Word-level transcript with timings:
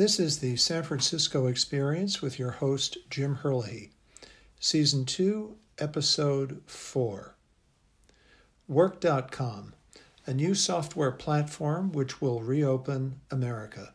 This 0.00 0.18
is 0.18 0.38
the 0.38 0.56
San 0.56 0.82
Francisco 0.82 1.46
Experience 1.46 2.22
with 2.22 2.38
your 2.38 2.52
host, 2.52 2.96
Jim 3.10 3.40
Herlihy, 3.42 3.90
Season 4.58 5.04
2, 5.04 5.56
Episode 5.78 6.62
4. 6.64 7.34
Work.com, 8.66 9.74
a 10.26 10.32
new 10.32 10.54
software 10.54 11.12
platform 11.12 11.92
which 11.92 12.18
will 12.18 12.40
reopen 12.40 13.20
America. 13.30 13.92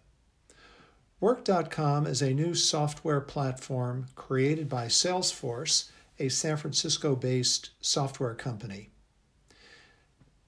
Work.com 1.19 2.05
is 2.05 2.21
a 2.21 2.35
new 2.35 2.53
software 2.53 3.21
platform 3.21 4.05
created 4.13 4.69
by 4.69 4.85
Salesforce, 4.85 5.89
a 6.19 6.29
San 6.29 6.57
Francisco 6.57 7.15
based 7.15 7.71
software 7.81 8.35
company. 8.35 8.91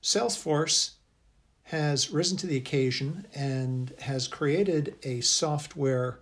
Salesforce 0.03 0.96
has 1.67 2.11
risen 2.11 2.37
to 2.37 2.47
the 2.47 2.55
occasion 2.55 3.27
and 3.35 3.93
has 3.99 4.25
created 4.25 4.95
a 5.03 5.19
software 5.19 6.19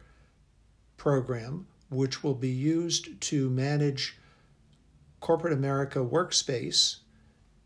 program 0.97 1.67
which 1.89 2.23
will 2.23 2.33
be 2.33 2.49
used 2.49 3.21
to 3.21 3.47
manage 3.51 4.17
corporate 5.19 5.53
America 5.53 5.99
workspace 5.99 6.97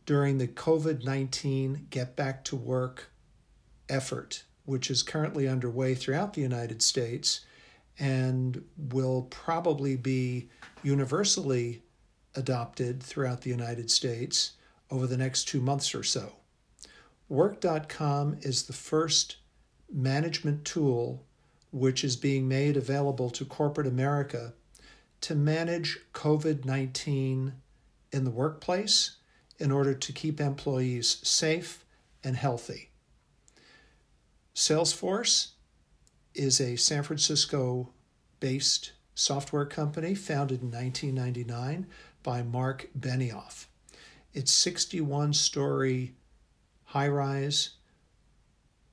during 0.05 0.39
the 0.39 0.47
COVID 0.47 1.05
19 1.05 1.88
Get 1.89 2.17
Back 2.17 2.43
to 2.45 2.57
Work 2.57 3.11
effort, 3.88 4.43
which 4.66 4.91
is 4.91 5.02
currently 5.02 5.47
underway 5.47 5.95
throughout 5.95 6.33
the 6.33 6.41
United 6.41 6.81
States 6.81 7.45
and 7.97 8.61
will 8.77 9.21
probably 9.30 9.95
be 9.95 10.49
universally 10.83 11.81
adopted 12.35 13.02
throughout 13.02 13.39
the 13.41 13.49
United 13.49 13.89
States 13.89 14.52
over 14.91 15.07
the 15.07 15.17
next 15.17 15.45
two 15.45 15.61
months 15.61 15.95
or 15.95 16.03
so. 16.03 16.38
Work.com 17.30 18.38
is 18.41 18.63
the 18.63 18.73
first 18.73 19.38
management 19.91 20.66
tool 20.66 21.25
which 21.72 22.03
is 22.03 22.16
being 22.16 22.47
made 22.47 22.75
available 22.75 23.30
to 23.30 23.45
corporate 23.45 23.85
America 23.85 24.53
to 25.22 25.35
manage 25.35 26.00
COVID 26.13 26.66
19 26.66 27.53
in 28.11 28.23
the 28.23 28.31
workplace 28.31 29.17
in 29.59 29.72
order 29.72 29.94
to 29.94 30.11
keep 30.11 30.41
employees 30.41 31.19
safe 31.22 31.85
and 32.23 32.35
healthy. 32.35 32.89
Salesforce 34.55 35.52
is 36.33 36.59
a 36.59 36.77
San 36.77 37.03
Francisco 37.03 37.89
based 38.39 38.94
software 39.13 39.66
company 39.66 40.16
founded 40.16 40.61
in 40.61 40.72
1999 40.72 41.85
by 42.23 42.41
Marc 42.41 42.89
Benioff. 42.97 43.67
Its 44.33 44.52
61 44.52 45.33
story 45.33 46.16
high 46.89 47.07
rise 47.07 47.69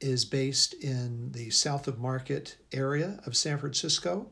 is 0.03 0.27
based 0.27 0.75
in 0.75 1.33
the 1.33 1.49
south 1.49 1.89
of 1.89 1.99
Market 1.99 2.59
area 2.71 3.19
of 3.25 3.35
San 3.35 3.57
Francisco. 3.57 4.27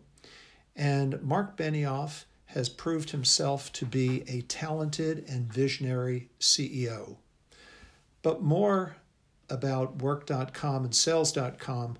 And 0.77 1.23
Marc 1.23 1.57
Benioff 1.57 2.25
has 2.47 2.69
proved 2.69 3.11
himself 3.11 3.73
to 3.73 3.87
be 3.87 4.23
a 4.29 4.43
talented 4.43 5.25
and 5.27 5.51
visionary 5.51 6.29
CEO. 6.39 7.17
But 8.21 8.43
more 8.43 8.97
about 9.49 10.03
work.com 10.03 10.85
and 10.85 10.95
sales.com 10.95 11.97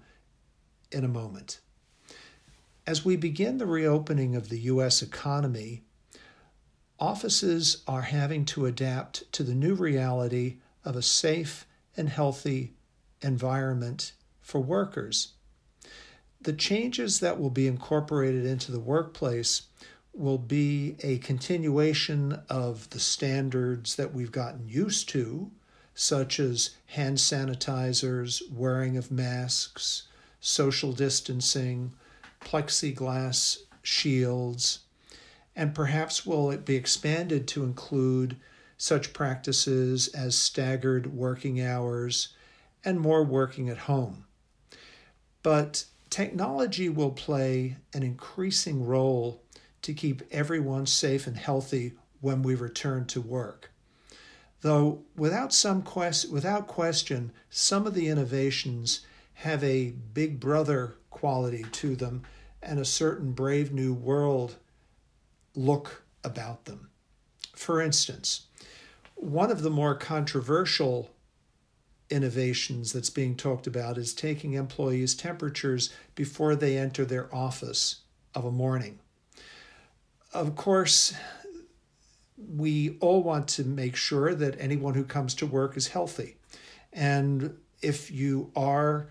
in 0.93 1.03
a 1.03 1.09
moment. 1.09 1.61
As 2.87 3.07
we 3.07 3.17
begin 3.17 3.57
the 3.57 3.67
reopening 3.67 4.37
of 4.37 4.51
the 4.51 4.59
U.S. 4.61 5.01
economy, 5.01 5.83
offices 7.01 7.83
are 7.89 8.03
having 8.03 8.45
to 8.47 8.67
adapt 8.67 9.33
to 9.33 9.43
the 9.43 9.55
new 9.55 9.75
reality 9.75 10.59
of 10.85 10.97
a 10.97 11.03
safe 11.03 11.67
and 11.97 12.09
healthy 12.09 12.75
environment 13.23 14.13
for 14.41 14.61
workers. 14.61 15.33
The 16.41 16.53
changes 16.53 17.21
that 17.21 17.41
will 17.41 17.51
be 17.51 17.67
incorporated 17.67 18.45
into 18.45 18.71
the 18.71 18.81
workplace 18.81 19.63
will 20.13 20.39
be 20.39 20.97
a 21.03 21.19
continuation 21.19 22.41
of 22.49 22.91
the 22.91 23.01
standards 23.01 23.97
that 23.97 24.13
we've 24.13 24.31
gotten 24.31 24.69
used 24.69 25.09
to, 25.09 25.51
such 25.95 26.39
as 26.39 26.71
hand 26.87 27.19
sanitizers, 27.19 28.43
wearing 28.51 28.97
of 28.97 29.11
masks, 29.11 30.05
social 30.41 30.93
distancing, 30.93 31.95
plexiglass 32.41 33.59
shields, 33.83 34.81
and 35.57 35.75
perhaps 35.75 36.27
will 36.27 36.51
it 36.51 36.65
be 36.65 36.77
expanded 36.77 37.49
to 37.49 37.65
include 37.65 38.37
such 38.77 39.13
practices 39.13 40.09
as 40.09 40.37
staggered 40.37 41.15
working 41.15 41.61
hours 41.61 42.29
and 42.85 43.01
more 43.01 43.25
working 43.25 43.69
at 43.69 43.79
home. 43.79 44.25
But 45.43 45.85
technology 46.11 46.89
will 46.89 47.11
play 47.11 47.77
an 47.93 48.03
increasing 48.03 48.85
role 48.85 49.43
to 49.83 49.93
keep 49.93 50.23
everyone 50.31 50.87
safe 50.87 51.27
and 51.27 51.37
healthy 51.37 51.93
when 52.21 52.43
we 52.43 52.55
return 52.55 53.05
to 53.07 53.21
work. 53.21 53.71
Though 54.63 55.03
without 55.15 55.53
some 55.53 55.83
quest, 55.83 56.31
without 56.31 56.67
question, 56.67 57.33
some 57.51 57.87
of 57.87 57.93
the 57.93 58.09
innovations 58.09 59.01
have 59.35 59.63
a 59.63 59.91
big 60.15 60.41
brother 60.41 60.95
quality 61.11 61.65
to 61.71 61.95
them 61.97 62.23
and 62.63 62.79
a 62.79 62.85
certain 62.85 63.33
brave 63.33 63.73
new 63.73 63.93
world 63.93 64.57
look 65.55 66.03
about 66.25 66.65
them. 66.65 66.89
For 67.55 67.83
instance, 67.83 68.47
one 69.15 69.51
of 69.51 69.63
the 69.63 69.71
more 69.71 69.95
controversial 69.95 71.11
innovations 72.11 72.93
that's 72.93 73.11
being 73.11 73.35
talked 73.35 73.67
about 73.67 73.97
is 73.97 74.13
taking 74.15 74.53
employees' 74.53 75.15
temperatures 75.15 75.91
before 76.15 76.55
they 76.55 76.77
enter 76.77 77.05
their 77.05 77.35
office 77.35 78.03
of 78.35 78.45
a 78.45 78.51
morning. 78.51 78.99
Of 80.33 80.57
course, 80.57 81.15
we 82.37 82.97
all 83.01 83.23
want 83.23 83.49
to 83.49 83.65
make 83.65 83.97
sure 83.97 84.35
that 84.35 84.57
anyone 84.59 84.95
who 84.95 85.05
comes 85.05 85.35
to 85.37 85.47
work 85.47 85.77
is 85.77 85.89
healthy. 85.89 86.37
And 86.93 87.57
if 87.81 88.11
you 88.11 88.51
are 88.57 89.09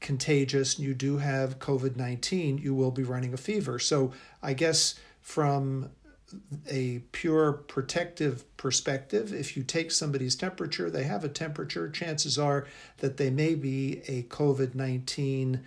contagious 0.00 0.76
and 0.76 0.86
you 0.86 0.94
do 0.94 1.16
have 1.18 1.58
COVID 1.58 1.96
19, 1.96 2.58
you 2.58 2.74
will 2.74 2.90
be 2.90 3.02
running 3.02 3.32
a 3.32 3.38
fever. 3.38 3.78
So 3.78 4.12
I 4.42 4.52
guess 4.52 4.94
from 5.20 5.90
a 6.68 7.00
pure 7.12 7.52
protective 7.52 8.44
perspective, 8.56 9.32
if 9.32 9.56
you 9.56 9.62
take 9.62 9.90
somebody's 9.90 10.36
temperature, 10.36 10.90
they 10.90 11.04
have 11.04 11.24
a 11.24 11.28
temperature, 11.28 11.88
chances 11.88 12.38
are 12.38 12.66
that 12.98 13.16
they 13.16 13.30
may 13.30 13.54
be 13.54 14.02
a 14.06 14.22
COVID 14.24 14.74
19 14.74 15.60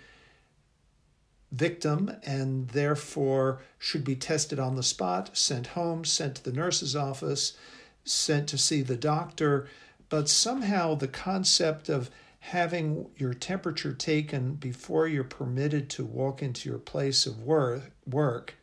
victim 1.50 2.14
and 2.24 2.68
therefore 2.68 3.62
should 3.78 4.04
be 4.04 4.16
tested 4.16 4.58
on 4.58 4.76
the 4.76 4.82
spot, 4.82 5.36
sent 5.36 5.68
home, 5.68 6.04
sent 6.04 6.36
to 6.36 6.44
the 6.44 6.52
nurse's 6.52 6.94
office, 6.94 7.56
sent 8.04 8.48
to 8.48 8.58
see 8.58 8.82
the 8.82 8.96
doctor. 8.96 9.66
But 10.08 10.28
somehow 10.28 10.94
the 10.94 11.08
concept 11.08 11.88
of 11.88 12.10
having 12.40 13.10
your 13.16 13.34
temperature 13.34 13.92
taken 13.92 14.54
before 14.54 15.06
you're 15.06 15.24
permitted 15.24 15.88
to 15.90 16.04
walk 16.04 16.42
into 16.42 16.68
your 16.68 16.78
place 16.78 17.26
of 17.26 17.42
work, 17.42 17.92
work 18.06 18.57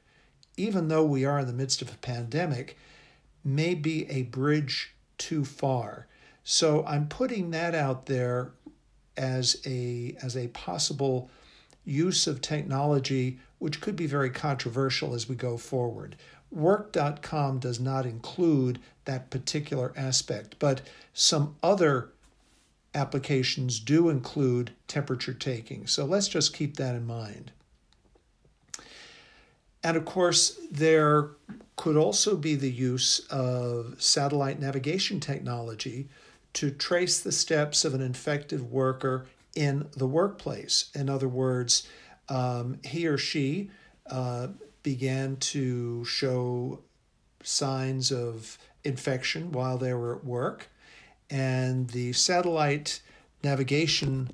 even 0.57 0.87
though 0.87 1.03
we 1.03 1.25
are 1.25 1.39
in 1.39 1.47
the 1.47 1.53
midst 1.53 1.81
of 1.81 1.93
a 1.93 1.97
pandemic, 1.97 2.77
may 3.43 3.75
be 3.75 4.09
a 4.09 4.23
bridge 4.23 4.93
too 5.17 5.45
far. 5.45 6.07
So 6.43 6.85
I'm 6.85 7.07
putting 7.07 7.51
that 7.51 7.73
out 7.75 8.05
there 8.05 8.51
as 9.17 9.61
a 9.65 10.15
as 10.21 10.35
a 10.35 10.47
possible 10.49 11.29
use 11.85 12.27
of 12.27 12.41
technology 12.41 13.39
which 13.59 13.79
could 13.79 13.95
be 13.95 14.07
very 14.07 14.29
controversial 14.29 15.13
as 15.13 15.29
we 15.29 15.35
go 15.35 15.57
forward. 15.57 16.15
Work.com 16.51 17.59
does 17.59 17.79
not 17.79 18.05
include 18.05 18.79
that 19.05 19.29
particular 19.29 19.93
aspect, 19.95 20.55
but 20.59 20.81
some 21.13 21.55
other 21.63 22.09
applications 22.93 23.79
do 23.79 24.09
include 24.09 24.71
temperature 24.87 25.33
taking. 25.33 25.87
So 25.87 26.05
let's 26.05 26.27
just 26.27 26.55
keep 26.55 26.77
that 26.77 26.95
in 26.95 27.05
mind. 27.05 27.51
And 29.85 29.95
of 29.95 30.03
course, 30.03 30.59
there 30.71 31.29
could 31.75 31.95
also 31.95 32.35
be 32.35 32.55
the 32.55 32.71
use 32.71 33.19
of 33.29 34.01
satellite 34.01 34.59
navigation 34.59 35.19
technology 35.19 36.09
to 36.53 36.71
trace 36.71 37.19
the 37.19 37.31
steps 37.31 37.85
of 37.85 37.93
an 37.93 38.01
infected 38.01 38.71
worker 38.71 39.27
in 39.55 39.87
the 39.95 40.07
workplace. 40.07 40.89
In 40.95 41.07
other 41.07 41.27
words, 41.27 41.87
um, 42.29 42.79
he 42.83 43.05
or 43.05 43.19
she 43.19 43.69
uh, 44.09 44.47
began 44.81 45.35
to 45.53 46.03
show 46.05 46.79
signs 47.43 48.11
of 48.11 48.57
infection 48.83 49.51
while 49.51 49.77
they 49.77 49.93
were 49.93 50.15
at 50.15 50.25
work, 50.25 50.67
and 51.29 51.91
the 51.91 52.11
satellite 52.13 53.01
navigation 53.43 54.31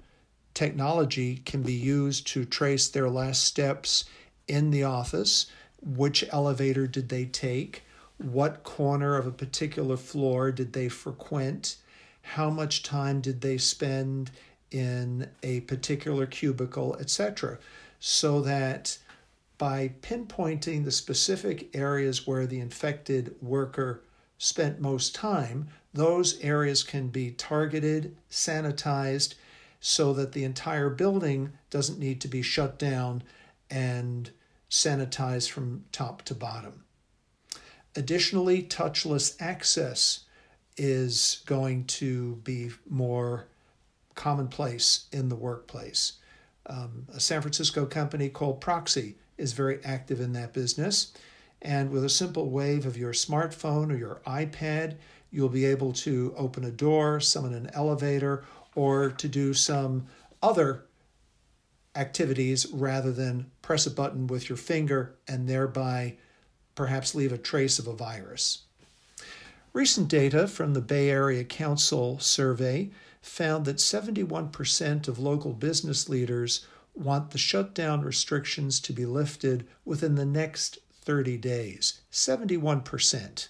technology 0.53 1.41
can 1.43 1.61
be 1.61 1.73
used 1.73 2.25
to 2.27 2.45
trace 2.45 2.87
their 2.87 3.09
last 3.09 3.43
steps 3.43 4.05
in 4.51 4.69
the 4.71 4.83
office, 4.83 5.47
which 5.81 6.25
elevator 6.31 6.85
did 6.85 7.09
they 7.09 7.25
take, 7.25 7.83
what 8.17 8.63
corner 8.63 9.15
of 9.15 9.25
a 9.25 9.31
particular 9.31 9.97
floor 9.97 10.51
did 10.51 10.73
they 10.73 10.89
frequent, 10.89 11.77
how 12.21 12.49
much 12.49 12.83
time 12.83 13.21
did 13.21 13.41
they 13.41 13.57
spend 13.57 14.29
in 14.69 15.27
a 15.41 15.61
particular 15.61 16.25
cubicle, 16.25 16.95
etc., 16.99 17.57
so 17.99 18.41
that 18.41 18.97
by 19.57 19.91
pinpointing 20.01 20.83
the 20.83 20.91
specific 20.91 21.75
areas 21.75 22.25
where 22.27 22.45
the 22.45 22.59
infected 22.59 23.35
worker 23.41 24.01
spent 24.37 24.81
most 24.81 25.13
time, 25.13 25.67
those 25.93 26.39
areas 26.41 26.83
can 26.83 27.07
be 27.07 27.31
targeted, 27.31 28.15
sanitized, 28.29 29.35
so 29.79 30.13
that 30.13 30.31
the 30.31 30.43
entire 30.43 30.89
building 30.89 31.51
doesn't 31.69 31.99
need 31.99 32.19
to 32.21 32.27
be 32.27 32.41
shut 32.41 32.77
down 32.77 33.23
and 33.69 34.31
sanitized 34.71 35.49
from 35.49 35.83
top 35.91 36.21
to 36.23 36.33
bottom. 36.33 36.85
Additionally, 37.95 38.63
touchless 38.63 39.35
access 39.39 40.21
is 40.77 41.43
going 41.45 41.83
to 41.83 42.37
be 42.37 42.71
more 42.89 43.47
commonplace 44.15 45.07
in 45.11 45.27
the 45.27 45.35
workplace. 45.35 46.13
Um, 46.67 47.05
a 47.13 47.19
San 47.19 47.41
Francisco 47.41 47.85
company 47.85 48.29
called 48.29 48.61
Proxy 48.61 49.15
is 49.37 49.51
very 49.51 49.83
active 49.83 50.21
in 50.21 50.31
that 50.33 50.53
business. 50.53 51.13
And 51.61 51.91
with 51.91 52.05
a 52.05 52.09
simple 52.09 52.49
wave 52.49 52.85
of 52.85 52.97
your 52.97 53.11
smartphone 53.11 53.91
or 53.91 53.97
your 53.97 54.21
iPad, 54.25 54.95
you'll 55.31 55.49
be 55.49 55.65
able 55.65 55.91
to 55.93 56.33
open 56.37 56.63
a 56.63 56.71
door, 56.71 57.19
summon 57.19 57.53
an 57.53 57.69
elevator, 57.73 58.45
or 58.75 59.09
to 59.09 59.27
do 59.27 59.53
some 59.53 60.07
other 60.41 60.85
activities 61.95 62.65
rather 62.71 63.11
than 63.11 63.51
press 63.61 63.85
a 63.85 63.91
button 63.91 64.27
with 64.27 64.49
your 64.49 64.57
finger 64.57 65.15
and 65.27 65.47
thereby 65.47 66.15
perhaps 66.75 67.13
leave 67.15 67.33
a 67.33 67.37
trace 67.37 67.79
of 67.79 67.87
a 67.87 67.93
virus. 67.93 68.59
Recent 69.73 70.07
data 70.07 70.47
from 70.47 70.73
the 70.73 70.81
Bay 70.81 71.09
Area 71.09 71.43
Council 71.43 72.19
survey 72.19 72.91
found 73.21 73.65
that 73.65 73.77
71% 73.77 75.07
of 75.07 75.19
local 75.19 75.53
business 75.53 76.09
leaders 76.09 76.65
want 76.93 77.31
the 77.31 77.37
shutdown 77.37 78.01
restrictions 78.01 78.79
to 78.81 78.93
be 78.93 79.05
lifted 79.05 79.65
within 79.85 80.15
the 80.15 80.25
next 80.25 80.79
30 80.91 81.37
days. 81.37 82.01
71%. 82.11 83.47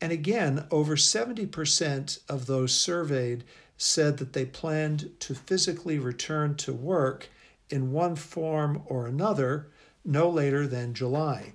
And 0.00 0.12
again, 0.12 0.66
over 0.70 0.96
70% 0.96 2.18
of 2.28 2.46
those 2.46 2.72
surveyed 2.72 3.44
said 3.78 4.18
that 4.18 4.32
they 4.32 4.44
planned 4.44 5.10
to 5.20 5.34
physically 5.34 5.98
return 5.98 6.54
to 6.56 6.72
work 6.72 7.28
in 7.70 7.92
one 7.92 8.16
form 8.16 8.82
or 8.86 9.06
another 9.06 9.70
no 10.04 10.28
later 10.28 10.66
than 10.66 10.94
July. 10.94 11.54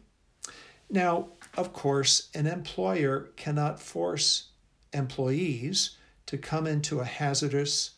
Now, 0.90 1.30
of 1.56 1.72
course, 1.72 2.30
an 2.36 2.48
employer 2.48 3.32
cannot 3.38 3.80
force 3.80 4.50
employees 4.94 5.98
to 6.26 6.38
come 6.38 6.68
into 6.68 7.00
a 7.00 7.06
hazardous, 7.06 7.92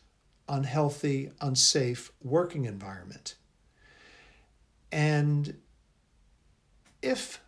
unhealthy, 0.48 1.32
unsafe 1.40 2.12
working 2.22 2.64
environment. 2.64 3.34
And 4.92 5.56
if 7.02 7.40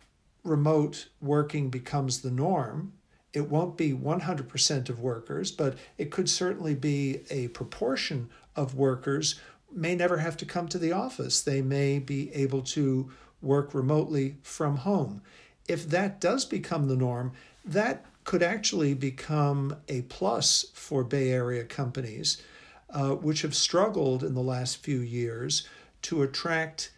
remote 0.43 1.07
working 1.21 1.69
becomes 1.69 2.21
the 2.21 2.31
norm, 2.31 2.93
it 3.33 3.49
won't 3.49 3.77
be 3.77 3.93
100% 3.93 4.89
of 4.89 4.99
workers, 4.99 5.51
but 5.51 5.77
it 5.97 6.11
could 6.11 6.29
certainly 6.29 6.75
be 6.75 7.21
a 7.29 7.49
proportion 7.49 8.29
of 8.55 8.75
workers 8.75 9.39
may 9.71 9.95
never 9.95 10.17
have 10.17 10.37
to 10.37 10.45
come 10.45 10.67
to 10.69 10.77
the 10.77 10.91
office. 10.91 11.41
They 11.41 11.61
may 11.61 11.99
be 11.99 12.33
able 12.33 12.61
to 12.63 13.11
work 13.41 13.73
remotely 13.73 14.37
from 14.41 14.77
home. 14.77 15.21
If 15.67 15.89
that 15.89 16.21
does 16.21 16.45
become 16.45 16.87
the 16.87 16.95
norm, 16.95 17.33
that 17.65 18.05
could 18.23 18.43
actually 18.43 18.93
become 18.93 19.77
a 19.87 20.01
plus 20.03 20.65
for 20.73 21.03
Bay 21.03 21.31
Area 21.31 21.63
companies, 21.63 22.41
uh, 22.89 23.11
which 23.11 23.41
have 23.41 23.55
struggled 23.55 24.23
in 24.23 24.33
the 24.33 24.41
last 24.41 24.77
few 24.77 24.99
years 24.99 25.67
to 26.03 26.21
attract 26.21 26.91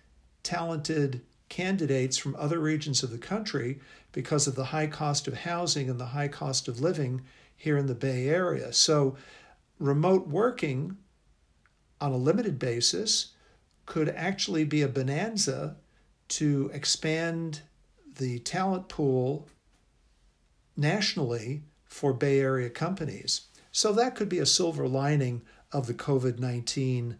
talented 0.43 1.21
candidates 1.49 2.17
from 2.17 2.35
other 2.35 2.59
regions 2.59 3.03
of 3.03 3.11
the 3.11 3.17
country 3.17 3.79
because 4.11 4.47
of 4.47 4.55
the 4.55 4.65
high 4.65 4.87
cost 4.87 5.27
of 5.27 5.33
housing 5.39 5.89
and 5.89 5.99
the 5.99 6.07
high 6.07 6.27
cost 6.27 6.67
of 6.67 6.79
living 6.79 7.21
here 7.55 7.77
in 7.77 7.87
the 7.87 7.95
Bay 7.95 8.27
Area. 8.27 8.71
So, 8.71 9.15
remote 9.79 10.27
working 10.27 10.97
on 12.01 12.11
a 12.11 12.17
limited 12.17 12.59
basis 12.59 13.33
could 13.85 14.09
actually 14.09 14.63
be 14.63 14.81
a 14.81 14.87
bonanza 14.87 15.75
to 16.27 16.69
expand 16.73 17.61
the 18.17 18.39
talent 18.39 18.87
pool 18.87 19.47
nationally 20.77 21.63
for 21.85 22.13
Bay 22.13 22.39
Area 22.39 22.69
companies. 22.69 23.41
So 23.71 23.91
that 23.93 24.15
could 24.15 24.29
be 24.29 24.39
a 24.39 24.45
silver 24.45 24.87
lining 24.87 25.41
of 25.71 25.87
the 25.87 25.93
COVID 25.93 26.39
19 26.39 27.17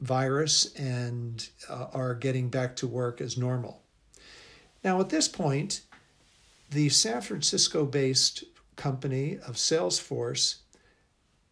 virus 0.00 0.74
and 0.74 1.48
uh, 1.68 1.86
are 1.92 2.14
getting 2.14 2.48
back 2.48 2.76
to 2.76 2.86
work 2.86 3.20
as 3.20 3.38
normal. 3.38 3.82
Now, 4.82 5.00
at 5.00 5.08
this 5.08 5.28
point, 5.28 5.82
the 6.70 6.88
San 6.90 7.22
Francisco 7.22 7.86
based 7.86 8.44
company 8.76 9.38
of 9.38 9.54
Salesforce 9.56 10.56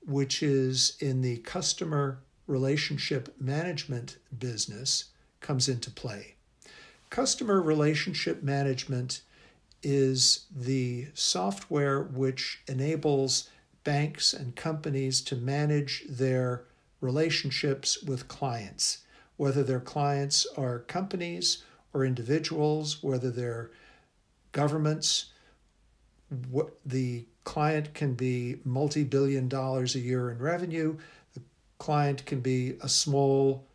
which 0.06 0.42
is 0.42 0.96
in 1.00 1.22
the 1.22 1.38
customer 1.38 2.20
relationship 2.46 3.34
management 3.40 4.18
business, 4.38 5.06
comes 5.40 5.68
into 5.68 5.90
play. 5.90 6.34
Customer 7.10 7.60
relationship 7.60 8.42
management 8.42 9.22
is 9.82 10.46
the 10.54 11.08
software 11.14 12.02
which 12.02 12.62
enables 12.68 13.48
banks 13.84 14.32
and 14.32 14.54
companies 14.54 15.20
to 15.22 15.36
manage 15.36 16.04
their 16.08 16.64
relationships 17.00 18.02
with 18.02 18.28
clients, 18.28 18.98
whether 19.36 19.62
their 19.62 19.80
clients 19.80 20.46
are 20.56 20.78
companies 20.80 21.64
or 21.92 22.04
individuals, 22.04 23.02
whether 23.02 23.30
they're 23.30 23.70
governments. 24.52 25.26
What 26.48 26.78
the 26.86 27.26
client 27.44 27.94
can 27.94 28.14
be 28.14 28.56
multi 28.64 29.04
billion 29.04 29.48
dollars 29.48 29.94
a 29.94 30.00
year 30.00 30.30
in 30.30 30.38
revenue, 30.38 30.96
the 31.34 31.42
client 31.78 32.24
can 32.26 32.40
be 32.40 32.76
a 32.80 32.88
small 32.88 33.66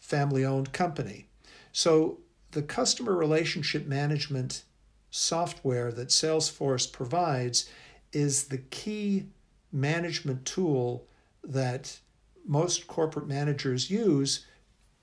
family 0.00 0.44
owned 0.44 0.72
company. 0.72 1.26
So, 1.72 2.18
the 2.50 2.62
customer 2.62 3.16
relationship 3.16 3.86
management 3.86 4.64
software 5.10 5.92
that 5.92 6.08
Salesforce 6.08 6.90
provides 6.90 7.68
is 8.12 8.44
the 8.44 8.58
key 8.58 9.26
management 9.70 10.44
tool 10.44 11.06
that 11.42 11.98
most 12.46 12.86
corporate 12.86 13.26
managers 13.26 13.90
use 13.90 14.46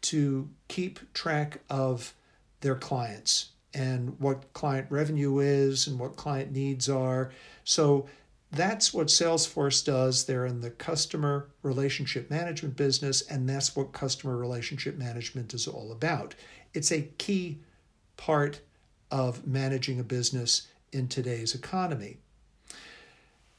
to 0.02 0.50
keep 0.68 1.12
track 1.14 1.62
of 1.70 2.14
their 2.62 2.76
clients 2.76 3.50
and 3.74 4.20
what 4.20 4.52
client 4.54 4.88
revenue 4.90 5.40
is 5.40 5.88
and 5.88 6.00
what 6.00 6.16
client 6.16 6.52
needs 6.52 6.90
are. 6.90 7.32
So 7.70 8.08
that's 8.52 8.96
what 8.96 9.10
Salesforce 9.10 9.86
does. 9.86 10.26
They're 10.26 10.48
in 10.48 10.62
the 10.62 10.72
customer 10.72 11.50
relationship 11.62 12.28
management 12.32 12.76
business, 12.76 13.22
and 13.22 13.48
that's 13.48 13.76
what 13.76 13.94
customer 13.94 14.36
relationship 14.36 14.98
management 14.98 15.54
is 15.54 15.68
all 15.68 15.92
about. 15.92 16.34
It's 16.74 16.92
a 16.92 17.04
key 17.20 17.60
part 18.18 18.62
of 19.12 19.46
managing 19.46 20.00
a 20.00 20.04
business 20.04 20.68
in 20.92 21.10
today's 21.10 21.54
economy. 21.54 22.18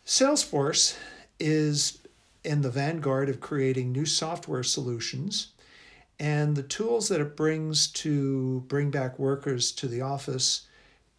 Salesforce 0.05 0.97
is 1.38 1.99
in 2.43 2.62
the 2.62 2.71
vanguard 2.71 3.29
of 3.29 3.38
creating 3.38 3.93
new 3.93 4.07
software 4.07 4.64
solutions 4.64 5.52
and 6.19 6.57
the 6.57 6.64
tools 6.64 7.07
that 7.11 7.21
it 7.21 7.37
brings 7.37 7.87
to 7.87 8.64
bring 8.67 8.90
back 8.90 9.21
workers 9.21 9.71
to 9.71 9.87
the 9.87 10.00
office 10.00 10.67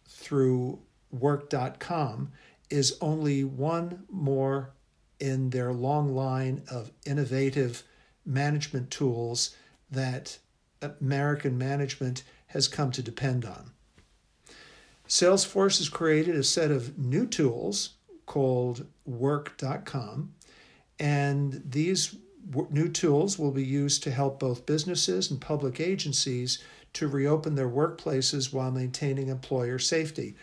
through 0.06 0.78
work.com 1.10 2.32
is 2.72 2.96
only 3.00 3.44
one 3.44 4.04
more 4.10 4.72
in 5.20 5.50
their 5.50 5.72
long 5.72 6.14
line 6.14 6.62
of 6.70 6.90
innovative 7.04 7.82
management 8.24 8.90
tools 8.90 9.54
that 9.90 10.38
American 10.80 11.58
management 11.58 12.24
has 12.48 12.66
come 12.66 12.90
to 12.90 13.02
depend 13.02 13.44
on. 13.44 13.70
Salesforce 15.06 15.78
has 15.78 15.88
created 15.90 16.34
a 16.34 16.42
set 16.42 16.70
of 16.70 16.98
new 16.98 17.26
tools 17.26 17.90
called 18.24 18.86
work.com, 19.04 20.32
and 20.98 21.62
these 21.68 22.16
new 22.70 22.88
tools 22.88 23.38
will 23.38 23.50
be 23.50 23.64
used 23.64 24.02
to 24.02 24.10
help 24.10 24.40
both 24.40 24.66
businesses 24.66 25.30
and 25.30 25.40
public 25.40 25.78
agencies 25.78 26.58
to 26.94 27.06
reopen 27.06 27.54
their 27.54 27.68
workplaces 27.68 28.52
while 28.52 28.70
maintaining 28.70 29.28
employer 29.28 29.78
safety. 29.78 30.34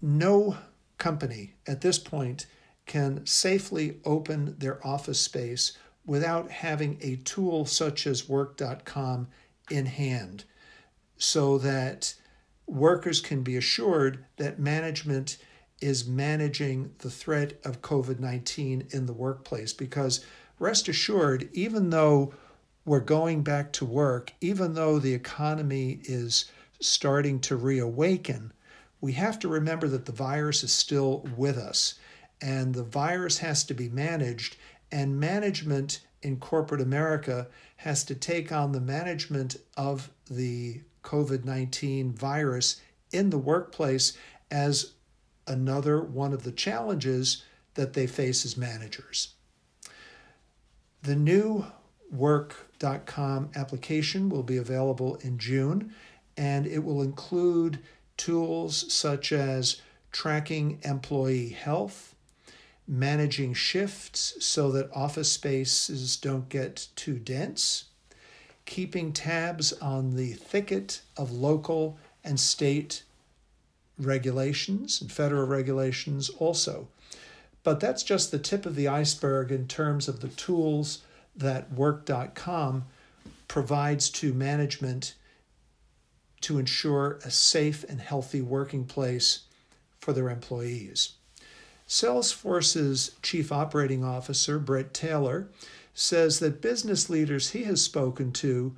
No 0.00 0.56
company 0.98 1.54
at 1.66 1.80
this 1.80 1.98
point 1.98 2.46
can 2.86 3.26
safely 3.26 3.98
open 4.04 4.56
their 4.58 4.84
office 4.86 5.20
space 5.20 5.76
without 6.04 6.50
having 6.50 6.98
a 7.00 7.16
tool 7.16 7.66
such 7.66 8.06
as 8.06 8.28
work.com 8.28 9.26
in 9.70 9.86
hand 9.86 10.44
so 11.18 11.58
that 11.58 12.14
workers 12.66 13.20
can 13.20 13.42
be 13.42 13.56
assured 13.56 14.24
that 14.36 14.58
management 14.58 15.38
is 15.80 16.06
managing 16.06 16.92
the 16.98 17.10
threat 17.10 17.58
of 17.64 17.82
COVID 17.82 18.18
19 18.18 18.88
in 18.90 19.06
the 19.06 19.12
workplace. 19.12 19.72
Because 19.72 20.24
rest 20.58 20.88
assured, 20.88 21.48
even 21.52 21.90
though 21.90 22.32
we're 22.84 23.00
going 23.00 23.42
back 23.42 23.72
to 23.72 23.84
work, 23.84 24.32
even 24.40 24.74
though 24.74 24.98
the 24.98 25.12
economy 25.12 26.00
is 26.04 26.46
starting 26.80 27.40
to 27.40 27.56
reawaken, 27.56 28.52
we 29.06 29.12
have 29.12 29.38
to 29.38 29.46
remember 29.46 29.86
that 29.86 30.04
the 30.04 30.10
virus 30.10 30.64
is 30.64 30.72
still 30.72 31.24
with 31.36 31.56
us 31.56 31.94
and 32.40 32.74
the 32.74 32.82
virus 32.82 33.38
has 33.38 33.62
to 33.62 33.72
be 33.72 33.88
managed, 33.88 34.56
and 34.90 35.20
management 35.20 36.00
in 36.22 36.38
corporate 36.38 36.80
America 36.80 37.46
has 37.76 38.02
to 38.02 38.16
take 38.16 38.50
on 38.50 38.72
the 38.72 38.80
management 38.80 39.58
of 39.76 40.10
the 40.28 40.80
COVID 41.04 41.44
19 41.44 42.14
virus 42.14 42.80
in 43.12 43.30
the 43.30 43.38
workplace 43.38 44.18
as 44.50 44.94
another 45.46 46.02
one 46.02 46.32
of 46.32 46.42
the 46.42 46.50
challenges 46.50 47.44
that 47.74 47.92
they 47.92 48.08
face 48.08 48.44
as 48.44 48.56
managers. 48.56 49.34
The 51.02 51.14
new 51.14 51.64
work.com 52.10 53.50
application 53.54 54.30
will 54.30 54.42
be 54.42 54.56
available 54.56 55.14
in 55.22 55.38
June, 55.38 55.94
and 56.36 56.66
it 56.66 56.82
will 56.82 57.02
include 57.02 57.78
tools 58.16 58.92
such 58.92 59.32
as 59.32 59.80
tracking 60.12 60.78
employee 60.82 61.50
health, 61.50 62.14
managing 62.88 63.52
shifts 63.52 64.34
so 64.44 64.70
that 64.72 64.90
office 64.94 65.30
spaces 65.30 66.16
don't 66.16 66.48
get 66.48 66.88
too 66.96 67.18
dense, 67.18 67.84
keeping 68.64 69.12
tabs 69.12 69.72
on 69.74 70.16
the 70.16 70.32
thicket 70.32 71.02
of 71.16 71.32
local 71.32 71.98
and 72.24 72.40
state 72.40 73.02
regulations 73.98 75.00
and 75.00 75.10
federal 75.10 75.46
regulations 75.46 76.28
also. 76.28 76.88
But 77.62 77.80
that's 77.80 78.02
just 78.02 78.30
the 78.30 78.38
tip 78.38 78.64
of 78.66 78.76
the 78.76 78.88
iceberg 78.88 79.50
in 79.50 79.66
terms 79.66 80.08
of 80.08 80.20
the 80.20 80.28
tools 80.28 81.02
that 81.34 81.72
work.com 81.72 82.84
provides 83.48 84.08
to 84.10 84.32
management 84.32 85.14
to 86.42 86.58
ensure 86.58 87.18
a 87.24 87.30
safe 87.30 87.84
and 87.88 88.00
healthy 88.00 88.40
working 88.40 88.84
place 88.84 89.40
for 89.98 90.12
their 90.12 90.30
employees. 90.30 91.14
Salesforce's 91.88 93.12
chief 93.22 93.52
operating 93.52 94.04
officer, 94.04 94.58
Bret 94.58 94.92
Taylor, 94.92 95.48
says 95.94 96.40
that 96.40 96.60
business 96.60 97.08
leaders 97.08 97.50
he 97.50 97.64
has 97.64 97.82
spoken 97.82 98.32
to 98.32 98.76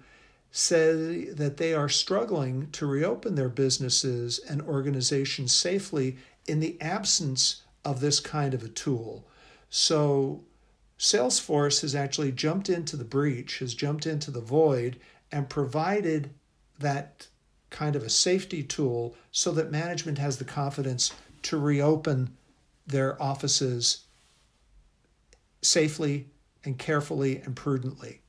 say 0.51 1.27
that 1.27 1.57
they 1.57 1.75
are 1.75 1.89
struggling 1.89 2.71
to 2.71 2.87
reopen 2.87 3.35
their 3.35 3.49
businesses 3.49 4.39
and 4.39 4.63
organizations 4.63 5.53
safely 5.53 6.17
in 6.47 6.61
the 6.61 6.81
absence 6.81 7.63
of 7.85 8.01
this 8.01 8.21
kind 8.21 8.55
of 8.55 8.63
a 8.63 8.69
tool. 8.69 9.27
So, 9.71 10.45
Salesforce 10.99 11.83
has 11.83 11.95
actually 11.95 12.33
jumped 12.33 12.69
into 12.69 12.97
the 12.97 13.05
breach, 13.05 13.59
has 13.61 13.75
jumped 13.75 14.07
into 14.07 14.31
the 14.31 14.41
void, 14.41 14.99
and 15.31 15.49
provided 15.49 16.31
that 16.79 17.29
kind 17.71 17.97
of 17.97 18.03
a 18.03 18.11
safety 18.11 18.63
tool 18.63 19.15
so 19.31 19.53
that 19.53 19.71
management 19.71 20.19
has 20.19 20.39
the 20.39 20.45
confidence 20.45 21.13
to 21.43 21.59
reopen 21.59 22.37
their 22.87 23.21
offices 23.23 24.05
safely 25.63 26.27
and 26.65 26.79
carefully 26.79 27.39
and 27.39 27.55
prudently. 27.55 28.21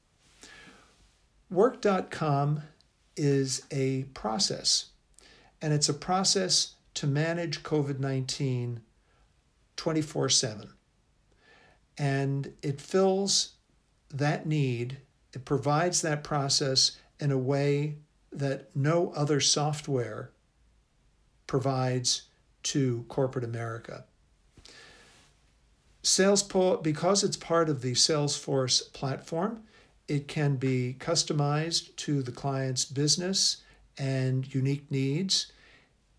Work.com 1.49 2.63
is 3.15 3.63
a 3.71 4.03
process, 4.13 4.87
and 5.61 5.73
it's 5.73 5.89
a 5.89 5.93
process 5.93 6.75
to 6.95 7.07
manage 7.07 7.63
COVID 7.63 7.99
19 7.99 8.81
24 9.75 10.29
7. 10.29 10.69
And 11.97 12.53
it 12.61 12.79
fills 12.79 13.53
that 14.13 14.45
need, 14.45 14.97
it 15.33 15.45
provides 15.45 16.01
that 16.01 16.23
process 16.23 16.97
in 17.19 17.31
a 17.31 17.37
way 17.37 17.95
that 18.31 18.75
no 18.75 19.11
other 19.15 19.39
software 19.39 20.31
provides 21.47 22.23
to 22.63 23.05
corporate 23.07 23.45
America. 23.45 24.05
Salesforce, 26.03 26.81
because 26.81 27.23
it's 27.23 27.37
part 27.37 27.69
of 27.69 27.81
the 27.81 27.93
Salesforce 27.93 28.91
platform, 28.93 29.63
it 30.07 30.27
can 30.27 30.55
be 30.55 30.95
customized 30.99 31.95
to 31.97 32.23
the 32.23 32.31
client's 32.31 32.85
business 32.85 33.57
and 33.97 34.53
unique 34.53 34.89
needs. 34.89 35.51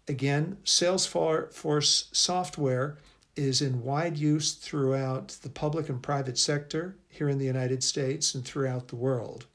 Again, 0.06 0.58
Salesforce 0.64 2.14
software 2.14 2.98
is 3.36 3.62
in 3.62 3.82
wide 3.82 4.16
use 4.18 4.52
throughout 4.52 5.28
the 5.42 5.48
public 5.48 5.88
and 5.88 6.02
private 6.02 6.38
sector 6.38 6.96
here 7.08 7.28
in 7.28 7.38
the 7.38 7.46
United 7.46 7.82
States 7.82 8.34
and 8.34 8.44
throughout 8.44 8.88
the 8.88 8.96
world. 8.96 9.46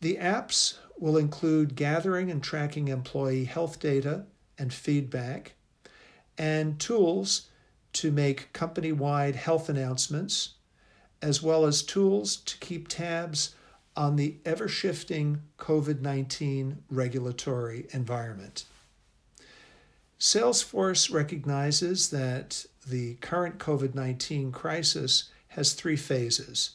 The 0.00 0.16
apps 0.16 0.78
will 0.98 1.16
include 1.16 1.76
gathering 1.76 2.30
and 2.30 2.42
tracking 2.42 2.88
employee 2.88 3.44
health 3.44 3.78
data 3.78 4.26
and 4.58 4.72
feedback, 4.72 5.54
and 6.38 6.78
tools 6.78 7.48
to 7.94 8.10
make 8.10 8.52
company 8.52 8.92
wide 8.92 9.36
health 9.36 9.68
announcements, 9.68 10.54
as 11.20 11.42
well 11.42 11.66
as 11.66 11.82
tools 11.82 12.36
to 12.36 12.56
keep 12.58 12.88
tabs 12.88 13.54
on 13.96 14.16
the 14.16 14.36
ever 14.44 14.68
shifting 14.68 15.42
COVID 15.58 16.00
19 16.00 16.82
regulatory 16.88 17.86
environment. 17.90 18.64
Salesforce 20.18 21.12
recognizes 21.12 22.10
that 22.10 22.66
the 22.86 23.14
current 23.16 23.58
COVID 23.58 23.94
19 23.94 24.52
crisis 24.52 25.30
has 25.48 25.72
three 25.72 25.96
phases. 25.96 26.72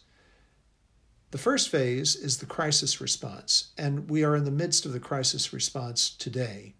The 1.31 1.37
first 1.37 1.69
phase 1.69 2.15
is 2.15 2.37
the 2.37 2.45
crisis 2.45 3.01
response, 3.01 3.71
and 3.77 4.09
we 4.09 4.23
are 4.23 4.35
in 4.35 4.45
the 4.45 4.51
midst 4.51 4.85
of 4.85 4.93
the 4.93 4.99
crisis 4.99 5.51
response 5.51 6.09
today. 6.09 6.75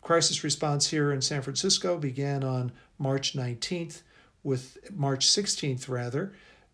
Crisis 0.00 0.44
response 0.44 0.88
here 0.88 1.12
in 1.12 1.20
San 1.20 1.42
Francisco 1.42 1.98
began 1.98 2.44
on 2.44 2.72
March 2.98 3.34
19th, 3.34 4.02
with 4.42 4.78
March 4.92 5.26
16th 5.26 5.88
rather, 5.88 6.32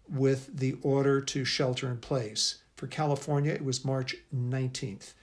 with 0.08 0.56
the 0.56 0.76
order 0.82 1.20
to 1.20 1.44
shelter 1.44 1.88
in 1.88 1.98
place. 1.98 2.56
For 2.76 2.86
California, 2.86 3.52
it 3.52 3.64
was 3.64 3.84
March 3.84 4.16
19th. 4.34 5.14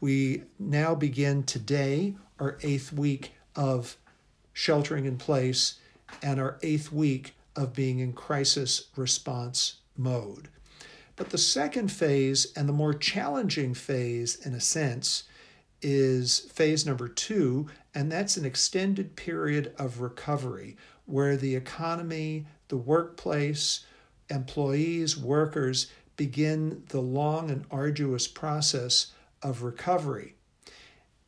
We 0.00 0.42
now 0.58 0.94
begin 0.94 1.44
today 1.44 2.16
our 2.38 2.58
eighth 2.62 2.92
week 2.92 3.32
of 3.54 3.96
sheltering 4.52 5.04
in 5.04 5.16
place 5.16 5.78
and 6.22 6.40
our 6.40 6.58
eighth 6.62 6.92
week 6.92 7.34
of 7.54 7.72
being 7.72 8.00
in 8.00 8.12
crisis 8.12 8.88
response 8.96 9.76
mode. 9.96 10.48
But 11.16 11.30
the 11.30 11.38
second 11.38 11.90
phase, 11.90 12.52
and 12.54 12.68
the 12.68 12.74
more 12.74 12.94
challenging 12.94 13.74
phase 13.74 14.36
in 14.36 14.54
a 14.54 14.60
sense, 14.60 15.24
is 15.82 16.40
phase 16.40 16.86
number 16.86 17.08
two, 17.08 17.68
and 17.94 18.12
that's 18.12 18.36
an 18.36 18.44
extended 18.44 19.16
period 19.16 19.74
of 19.78 20.00
recovery 20.00 20.76
where 21.06 21.36
the 21.36 21.54
economy, 21.54 22.46
the 22.68 22.76
workplace, 22.76 23.86
employees, 24.28 25.16
workers 25.16 25.86
begin 26.16 26.82
the 26.88 27.00
long 27.00 27.50
and 27.50 27.64
arduous 27.70 28.26
process 28.26 29.12
of 29.42 29.62
recovery. 29.62 30.34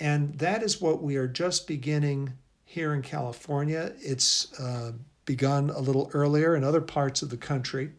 And 0.00 0.38
that 0.38 0.62
is 0.62 0.80
what 0.80 1.02
we 1.02 1.16
are 1.16 1.28
just 1.28 1.66
beginning 1.66 2.34
here 2.64 2.92
in 2.92 3.02
California. 3.02 3.92
It's 4.00 4.52
uh, 4.58 4.92
begun 5.24 5.70
a 5.70 5.80
little 5.80 6.10
earlier 6.12 6.56
in 6.56 6.64
other 6.64 6.80
parts 6.80 7.22
of 7.22 7.30
the 7.30 7.36
country. 7.36 7.92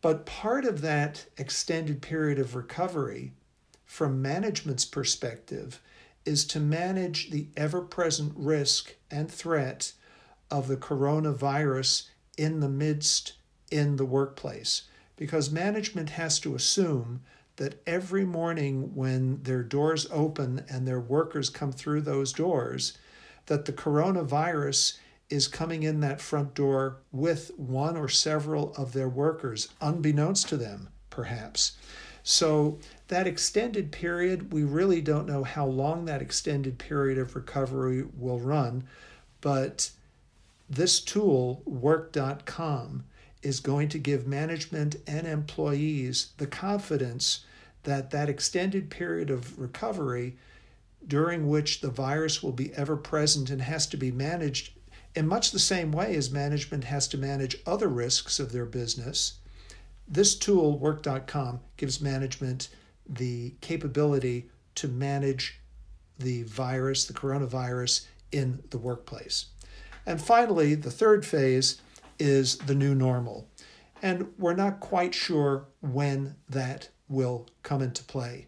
But 0.00 0.26
part 0.26 0.64
of 0.64 0.80
that 0.80 1.26
extended 1.36 2.00
period 2.00 2.38
of 2.38 2.54
recovery, 2.54 3.32
from 3.84 4.22
management's 4.22 4.84
perspective, 4.84 5.80
is 6.24 6.44
to 6.46 6.60
manage 6.60 7.30
the 7.30 7.48
ever 7.56 7.80
present 7.80 8.32
risk 8.36 8.94
and 9.10 9.30
threat 9.30 9.92
of 10.50 10.68
the 10.68 10.76
coronavirus 10.76 12.08
in 12.38 12.60
the 12.60 12.68
midst 12.68 13.34
in 13.70 13.96
the 13.96 14.04
workplace. 14.04 14.82
Because 15.16 15.50
management 15.50 16.10
has 16.10 16.40
to 16.40 16.54
assume 16.54 17.22
that 17.56 17.82
every 17.86 18.24
morning 18.24 18.94
when 18.94 19.42
their 19.42 19.62
doors 19.62 20.06
open 20.10 20.64
and 20.68 20.88
their 20.88 21.00
workers 21.00 21.50
come 21.50 21.72
through 21.72 22.00
those 22.00 22.32
doors, 22.32 22.96
that 23.46 23.66
the 23.66 23.72
coronavirus 23.72 24.96
is 25.30 25.48
coming 25.48 25.84
in 25.84 26.00
that 26.00 26.20
front 26.20 26.54
door 26.54 26.98
with 27.12 27.52
one 27.56 27.96
or 27.96 28.08
several 28.08 28.74
of 28.74 28.92
their 28.92 29.08
workers, 29.08 29.68
unbeknownst 29.80 30.48
to 30.48 30.56
them, 30.56 30.88
perhaps. 31.08 31.76
So, 32.22 32.78
that 33.08 33.26
extended 33.26 33.92
period, 33.92 34.52
we 34.52 34.62
really 34.62 35.00
don't 35.00 35.26
know 35.26 35.42
how 35.42 35.66
long 35.66 36.04
that 36.04 36.20
extended 36.20 36.78
period 36.78 37.16
of 37.16 37.34
recovery 37.34 38.04
will 38.18 38.38
run, 38.38 38.84
but 39.40 39.90
this 40.68 41.00
tool, 41.00 41.62
work.com, 41.64 43.04
is 43.42 43.60
going 43.60 43.88
to 43.88 43.98
give 43.98 44.26
management 44.26 44.96
and 45.06 45.26
employees 45.26 46.32
the 46.36 46.46
confidence 46.46 47.44
that 47.84 48.10
that 48.10 48.28
extended 48.28 48.90
period 48.90 49.30
of 49.30 49.58
recovery 49.58 50.36
during 51.06 51.48
which 51.48 51.80
the 51.80 51.90
virus 51.90 52.42
will 52.42 52.52
be 52.52 52.72
ever 52.74 52.96
present 52.96 53.48
and 53.48 53.62
has 53.62 53.86
to 53.86 53.96
be 53.96 54.10
managed 54.12 54.72
In 55.14 55.26
much 55.26 55.50
the 55.50 55.58
same 55.58 55.90
way 55.90 56.14
as 56.14 56.30
management 56.30 56.84
has 56.84 57.08
to 57.08 57.18
manage 57.18 57.56
other 57.66 57.88
risks 57.88 58.38
of 58.38 58.52
their 58.52 58.66
business, 58.66 59.34
this 60.06 60.36
tool, 60.36 60.78
work.com, 60.78 61.60
gives 61.76 62.00
management 62.00 62.68
the 63.08 63.54
capability 63.60 64.48
to 64.76 64.88
manage 64.88 65.60
the 66.18 66.44
virus, 66.44 67.06
the 67.06 67.12
coronavirus, 67.12 68.06
in 68.30 68.62
the 68.70 68.78
workplace. 68.78 69.46
And 70.06 70.20
finally, 70.20 70.74
the 70.74 70.90
third 70.90 71.26
phase 71.26 71.80
is 72.18 72.58
the 72.58 72.74
new 72.74 72.94
normal. 72.94 73.48
And 74.02 74.28
we're 74.38 74.54
not 74.54 74.80
quite 74.80 75.14
sure 75.14 75.66
when 75.80 76.36
that 76.48 76.88
will 77.08 77.46
come 77.62 77.82
into 77.82 78.04
play. 78.04 78.46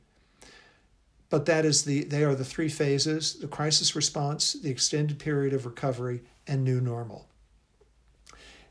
But 1.30 1.46
that 1.46 1.64
is 1.64 1.84
the 1.84 2.04
they 2.04 2.24
are 2.24 2.34
the 2.34 2.44
three 2.44 2.68
phases, 2.68 3.34
the 3.34 3.48
crisis 3.48 3.96
response, 3.96 4.52
the 4.52 4.70
extended 4.70 5.18
period 5.18 5.54
of 5.54 5.64
recovery, 5.64 6.22
and 6.46 6.64
new 6.64 6.80
normal. 6.80 7.28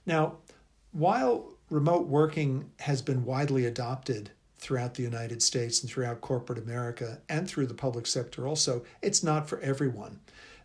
Now, 0.06 0.38
while 0.92 1.54
remote 1.70 2.08
working 2.08 2.72
has 2.80 3.02
been 3.02 3.26
widely 3.26 3.66
adopted 3.66 4.32
throughout 4.58 4.94
the 4.94 5.04
United 5.04 5.42
States 5.42 5.82
and 5.82 5.90
throughout 5.90 6.22
corporate 6.22 6.60
America 6.60 7.20
and 7.30 7.48
through 7.48 7.66
the 7.66 7.74
public 7.74 8.06
sector 8.06 8.48
also, 8.48 8.84
it's 9.02 9.24
not 9.24 9.50
for 9.50 9.60
everyone. 9.62 10.20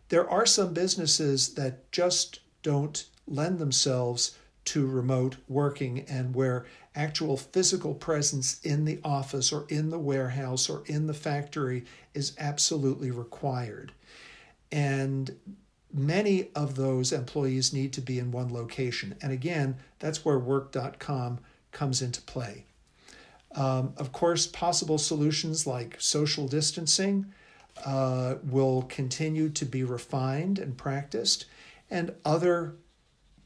There 0.08 0.28
are 0.28 0.46
some 0.46 0.74
businesses 0.74 1.54
that 1.54 1.90
just 1.92 2.40
don't 2.62 3.06
lend 3.26 3.58
themselves 3.58 4.36
to 4.66 4.86
remote 4.86 5.36
working 5.48 6.00
and 6.08 6.34
where 6.34 6.66
actual 6.94 7.36
physical 7.36 7.94
presence 7.94 8.60
in 8.62 8.84
the 8.84 8.98
office 9.04 9.52
or 9.52 9.64
in 9.68 9.90
the 9.90 9.98
warehouse 9.98 10.68
or 10.68 10.82
in 10.86 11.06
the 11.06 11.14
factory 11.14 11.84
is 12.14 12.34
absolutely 12.38 13.10
required. 13.10 13.92
And 14.72 15.36
many 15.92 16.48
of 16.54 16.76
those 16.76 17.12
employees 17.12 17.72
need 17.72 17.92
to 17.94 18.00
be 18.00 18.18
in 18.18 18.30
one 18.30 18.52
location. 18.52 19.16
And 19.22 19.32
again, 19.32 19.76
that's 19.98 20.24
where 20.24 20.38
work.com 20.38 21.38
comes 21.72 22.02
into 22.02 22.20
play. 22.22 22.64
Um, 23.54 23.94
of 23.96 24.12
course, 24.12 24.46
possible 24.46 24.98
solutions 24.98 25.66
like 25.66 25.96
social 25.98 26.46
distancing 26.46 27.26
uh, 27.84 28.36
will 28.42 28.82
continue 28.82 29.48
to 29.50 29.64
be 29.64 29.84
refined 29.84 30.58
and 30.58 30.76
practiced, 30.76 31.46
and 31.90 32.14
other 32.24 32.74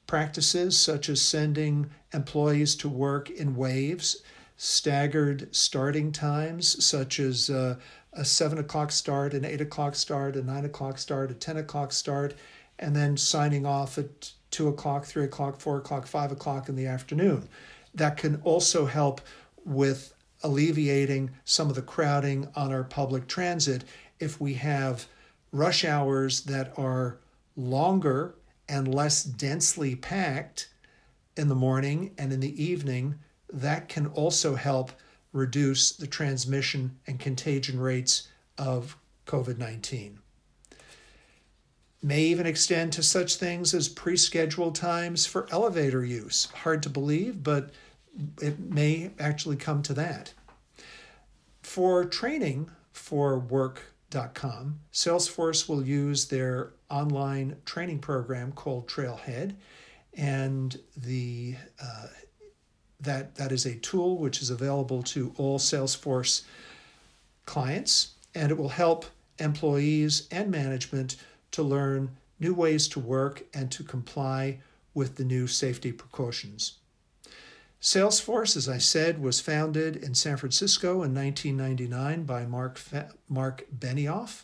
practices 0.07 0.77
such 0.77 1.09
as 1.09 1.21
sending 1.21 1.91
employees 2.13 2.75
to 2.77 2.89
work 2.89 3.31
in 3.31 3.55
waves, 3.55 4.23
staggered 4.57 5.55
starting 5.55 6.11
times 6.13 6.85
such 6.85 7.21
as 7.21 7.49
uh, 7.49 7.77
a 8.13 8.25
seven 8.25 8.59
o'clock 8.59 8.91
start, 8.93 9.35
an 9.35 9.45
eight 9.45 9.61
o'clock 9.61 9.95
start, 9.95 10.37
a 10.37 10.43
nine 10.43 10.65
o'clock 10.65 10.99
start, 10.99 11.31
a 11.31 11.35
10 11.35 11.59
o'clock 11.59 11.93
start, 11.93 12.35
and 12.79 12.95
then 12.95 13.17
signing 13.17 13.67
off 13.67 13.99
at 13.99 14.33
two 14.51 14.69
o'clock, 14.69 15.05
three 15.05 15.25
o'clock, 15.25 15.61
four 15.61 15.79
o'clock, 15.79 16.07
five 16.07 16.33
o'clock 16.33 16.69
in 16.69 16.77
the 16.77 16.87
afternoon. 16.87 17.49
That 17.95 18.17
can 18.17 18.41
also 18.43 18.87
help 18.87 19.21
with 19.65 20.15
alleviating 20.43 21.31
some 21.45 21.69
of 21.69 21.75
the 21.75 21.83
crowding 21.83 22.49
on 22.57 22.73
our 22.73 22.85
public 22.85 23.29
transit 23.29 23.85
if 24.19 24.41
we 24.41 24.55
have 24.55 25.07
rush 25.53 25.85
hours 25.85 26.43
that 26.43 26.73
are 26.79 27.19
longer 27.57 28.35
and 28.69 28.95
less 28.95 29.23
densely 29.23 29.95
packed 29.97 30.69
in 31.37 31.49
the 31.49 31.55
morning 31.55 32.13
and 32.19 32.33
in 32.33 32.41
the 32.41 32.63
evening, 32.63 33.17
that 33.53 33.89
can 33.89 34.07
also 34.09 34.55
help 34.55 34.93
reduce 35.33 35.93
the 35.93 36.07
transmission 36.07 36.99
and 37.07 37.19
contagion 37.19 37.79
rates 37.79 38.29
of 38.59 38.97
COVID 39.27 39.59
19. 39.59 40.19
May 42.03 42.23
even 42.23 42.47
extend 42.47 42.95
to 42.95 43.03
such 43.03 43.37
things 43.37 43.75
as 43.75 43.89
pre 43.89 44.17
scheduled 44.17 44.75
times 44.75 45.27
for 45.27 45.47
elevator 45.53 46.05
use. 46.05 46.47
Hard 46.47 46.83
to 46.85 46.89
believe, 46.89 47.43
but 47.43 47.71
it 48.41 48.59
may 48.59 49.11
actually 49.19 49.57
come 49.57 49.83
to 49.83 49.95
that. 49.95 50.33
For 51.63 52.05
training 52.05 52.71
for 52.93 53.39
work.com, 53.39 54.81
Salesforce 54.93 55.69
will 55.69 55.85
use 55.85 56.27
their 56.27 56.73
online 56.89 57.57
training 57.65 58.01
program 58.01 58.53
called 58.53 58.89
Trailhead, 58.89 59.55
and 60.15 60.77
the 60.97 61.55
uh, 61.81 62.07
that 63.01 63.37
that 63.37 63.53
is 63.53 63.67
a 63.67 63.77
tool 63.77 64.19
which 64.19 64.43
is 64.43 64.51
available 64.51 65.03
to 65.03 65.33
all 65.37 65.59
Salesforce 65.59 66.43
clients, 67.47 68.15
and 68.35 68.51
it 68.51 68.59
will 68.59 68.69
help 68.71 69.07
employees 69.39 70.29
and 70.31 70.51
management 70.51 71.17
to 71.53 71.63
learn 71.63 72.17
new 72.39 72.55
ways 72.55 72.89
to 72.89 73.01
work 73.01 73.43
and 73.53 73.71
to 73.73 73.83
comply 73.83 74.59
with 74.95 75.17
the 75.17 75.25
new 75.25 75.47
safety 75.47 75.93
precautions. 75.93 76.79
Salesforce, 77.81 78.57
as 78.57 78.69
I 78.69 78.79
said, 78.79 79.23
was 79.23 79.41
founded 79.41 79.97
in 79.97 80.15
San 80.15 80.37
Francisco 80.37 81.03
in 81.03 81.15
1999 81.15 82.25
by 82.25 82.45
Marc, 82.45 82.79
Marc 83.29 83.67
Benioff. 83.77 84.43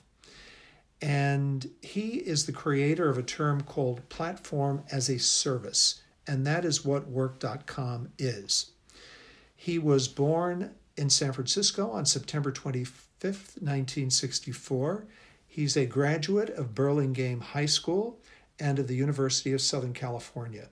And 1.02 1.70
he 1.82 2.16
is 2.16 2.46
the 2.46 2.52
creator 2.52 3.10
of 3.10 3.18
a 3.18 3.22
term 3.22 3.62
called 3.62 4.08
platform 4.08 4.84
as 4.90 5.10
a 5.10 5.18
service. 5.18 6.00
And 6.26 6.46
that 6.46 6.64
is 6.64 6.84
what 6.84 7.08
Work.com 7.08 8.10
is. 8.18 8.72
He 9.54 9.78
was 9.78 10.08
born 10.08 10.74
in 10.96 11.10
San 11.10 11.32
Francisco 11.32 11.90
on 11.90 12.06
September 12.06 12.50
25th, 12.50 13.60
1964. 13.60 15.06
He's 15.46 15.76
a 15.76 15.86
graduate 15.86 16.50
of 16.50 16.74
Burlingame 16.74 17.40
High 17.40 17.66
School 17.66 18.18
and 18.58 18.78
of 18.78 18.88
the 18.88 18.96
University 18.96 19.52
of 19.52 19.60
Southern 19.60 19.92
California. 19.92 20.68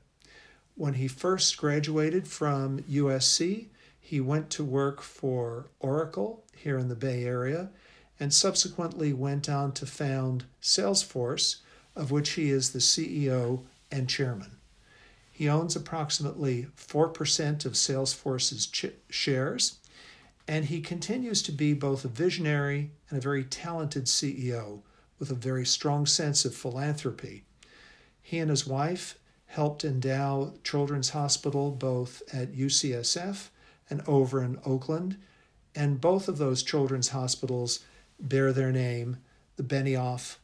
When 0.77 0.95
he 0.95 1.09
first 1.09 1.57
graduated 1.57 2.27
from 2.27 2.81
USC, 2.81 3.67
he 4.01 4.21
went 4.21 4.51
to 4.51 4.65
work 4.65 5.01
for 5.01 5.67
Oracle 5.81 6.45
here 6.57 6.79
in 6.79 6.89
the 6.89 6.95
Bay 6.95 7.25
Area 7.25 7.71
and 8.19 8.33
subsequently 8.33 9.13
went 9.13 9.49
on 9.49 9.73
to 9.73 9.87
found 9.87 10.45
Salesforce, 10.61 11.57
of 11.97 12.11
which 12.11 12.31
he 12.31 12.51
is 12.51 12.71
the 12.71 12.79
CEO 12.79 13.61
and 13.91 14.09
chairman. 14.09 14.54
He 15.35 15.49
owns 15.49 15.75
approximately 15.75 16.69
4% 16.77 17.65
of 17.65 17.73
Salesforce's 17.73 18.69
ch- 18.69 18.93
shares, 19.11 19.81
and 20.47 20.67
he 20.67 20.81
continues 20.81 21.43
to 21.43 21.51
be 21.51 21.75
both 21.75 22.05
a 22.05 22.09
visionary 22.09 22.93
and 23.09 23.19
a 23.19 23.21
very 23.21 23.43
talented 23.43 24.05
CEO 24.05 24.83
with 25.19 25.33
a 25.33 25.35
very 25.35 25.67
strong 25.67 26.07
sense 26.07 26.45
of 26.45 26.55
philanthropy. 26.55 27.43
He 28.23 28.39
and 28.39 28.49
his 28.49 28.65
wife 28.65 29.19
helped 29.47 29.85
endow 29.85 30.55
Children's 30.63 31.11
Hospital 31.11 31.73
both 31.73 32.23
at 32.33 32.55
UCSF 32.55 33.49
and 33.91 34.03
over 34.07 34.41
in 34.41 34.61
Oakland. 34.65 35.17
And 35.75 36.01
both 36.01 36.29
of 36.29 36.39
those 36.39 36.63
children's 36.63 37.09
hospitals 37.09 37.81
bear 38.21 38.53
their 38.53 38.71
name, 38.71 39.17
the 39.57 39.65
Benioff 39.65 40.37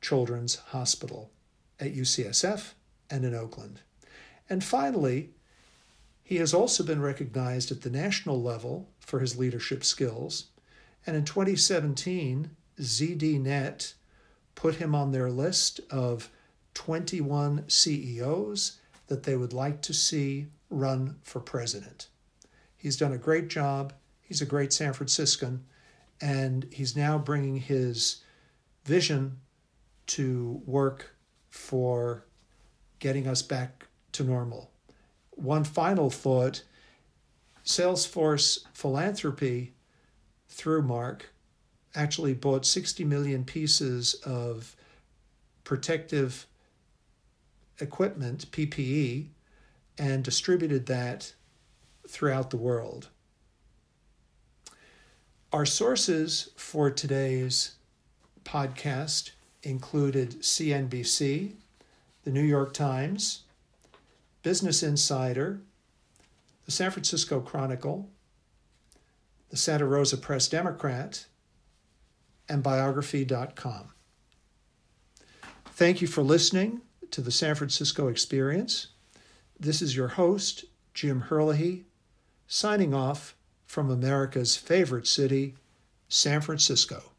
Children's 0.00 0.56
Hospital 0.56 1.30
at 1.78 1.94
UCSF 1.94 2.72
and 3.10 3.26
in 3.26 3.34
Oakland. 3.34 3.80
And 4.52 4.62
finally, 4.62 5.30
he 6.22 6.36
has 6.36 6.52
also 6.52 6.84
been 6.84 7.00
recognized 7.00 7.72
at 7.72 7.80
the 7.80 7.88
national 7.88 8.42
level 8.42 8.86
for 9.00 9.20
his 9.20 9.38
leadership 9.38 9.82
skills. 9.82 10.48
And 11.06 11.16
in 11.16 11.24
2017, 11.24 12.50
ZDNet 12.78 13.94
put 14.54 14.74
him 14.74 14.94
on 14.94 15.10
their 15.10 15.30
list 15.30 15.80
of 15.90 16.28
21 16.74 17.64
CEOs 17.66 18.78
that 19.06 19.22
they 19.22 19.36
would 19.36 19.54
like 19.54 19.80
to 19.80 19.94
see 19.94 20.48
run 20.68 21.16
for 21.22 21.40
president. 21.40 22.08
He's 22.76 22.98
done 22.98 23.14
a 23.14 23.16
great 23.16 23.48
job. 23.48 23.94
He's 24.20 24.42
a 24.42 24.46
great 24.46 24.74
San 24.74 24.92
Franciscan, 24.92 25.64
and 26.20 26.66
he's 26.70 26.94
now 26.94 27.16
bringing 27.16 27.56
his 27.56 28.22
vision 28.84 29.38
to 30.08 30.60
work 30.66 31.16
for 31.48 32.26
getting 32.98 33.26
us 33.26 33.40
back 33.40 33.86
to 34.12 34.24
normal. 34.24 34.70
One 35.30 35.64
final 35.64 36.10
thought 36.10 36.62
Salesforce 37.64 38.64
Philanthropy, 38.72 39.72
through 40.48 40.82
Marc, 40.82 41.32
actually 41.94 42.34
bought 42.34 42.66
60 42.66 43.04
million 43.04 43.44
pieces 43.44 44.14
of 44.26 44.74
protective 45.64 46.46
equipment, 47.80 48.50
PPE, 48.50 49.28
and 49.98 50.24
distributed 50.24 50.86
that 50.86 51.34
throughout 52.08 52.50
the 52.50 52.56
world. 52.56 53.08
Our 55.52 55.66
sources 55.66 56.50
for 56.56 56.90
today's 56.90 57.72
podcast 58.44 59.32
included 59.62 60.40
CNBC, 60.40 61.52
the 62.24 62.30
New 62.30 62.42
York 62.42 62.72
Times, 62.72 63.42
Business 64.42 64.82
Insider, 64.82 65.60
the 66.64 66.70
San 66.72 66.90
Francisco 66.90 67.40
Chronicle, 67.40 68.10
the 69.50 69.56
Santa 69.56 69.86
Rosa 69.86 70.16
Press 70.16 70.48
Democrat, 70.48 71.26
and 72.48 72.62
biography.com. 72.62 73.92
Thank 75.66 76.00
you 76.00 76.08
for 76.08 76.22
listening 76.22 76.80
to 77.10 77.20
the 77.20 77.30
San 77.30 77.54
Francisco 77.54 78.08
Experience. 78.08 78.88
This 79.58 79.80
is 79.80 79.94
your 79.96 80.08
host, 80.08 80.64
Jim 80.92 81.22
Herlihy, 81.22 81.84
signing 82.46 82.92
off 82.94 83.36
from 83.64 83.90
America's 83.90 84.56
favorite 84.56 85.06
city, 85.06 85.54
San 86.08 86.40
Francisco. 86.40 87.11